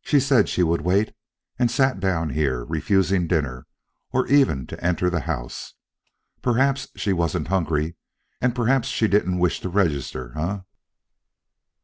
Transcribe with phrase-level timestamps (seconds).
[0.00, 1.12] She said she would wait,
[1.58, 3.66] and sat down here, refusing dinner,
[4.12, 5.74] or even to enter the house.
[6.40, 7.96] Perhaps she wasn't hungry,
[8.40, 10.60] and perhaps she didn't wish to register, eh?"